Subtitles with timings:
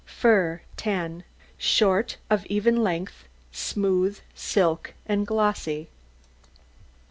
[0.03, 1.23] FUR 10
[1.59, 5.89] Short, of even length, smooth, silky, and glossy.